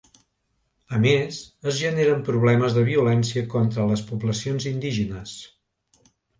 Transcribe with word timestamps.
A 0.99 1.01
més, 1.03 1.37
es 1.73 1.77
generen 1.81 2.25
problemes 2.31 2.79
de 2.79 2.87
violència 2.89 3.45
contra 3.55 3.87
les 3.93 4.05
poblacions 4.11 4.69
indígenes. 4.75 5.39